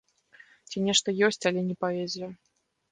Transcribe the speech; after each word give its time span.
Ці 0.69 0.77
нешта 0.87 1.15
ёсць, 1.29 1.41
але 1.51 1.61
не 1.71 1.75
паэзія. 1.87 2.29